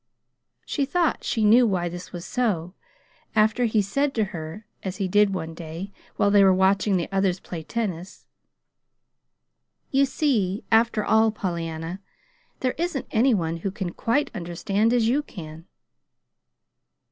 She 0.65 0.83
thought 0.83 1.23
she 1.23 1.45
knew 1.45 1.67
why 1.67 1.87
this 1.87 2.11
was 2.11 2.25
so, 2.25 2.73
after 3.35 3.65
he 3.65 3.83
said 3.83 4.15
to 4.15 4.23
her, 4.33 4.65
as 4.81 4.97
he 4.97 5.07
did 5.07 5.29
say 5.29 5.31
one 5.33 5.53
day, 5.53 5.91
while 6.15 6.31
they 6.31 6.43
were 6.43 6.51
watching 6.55 6.97
the 6.97 7.07
others 7.11 7.39
play 7.39 7.61
tennis: 7.61 8.25
"You 9.91 10.07
see, 10.07 10.63
after 10.71 11.05
all, 11.05 11.29
Pollyanna, 11.31 12.01
there 12.61 12.73
isn't 12.79 13.05
any 13.11 13.35
one 13.35 13.57
who 13.57 13.69
can 13.69 13.91
quite 13.93 14.31
understand 14.35 14.91
as 14.91 15.07
you 15.07 15.21
can." 15.21 15.67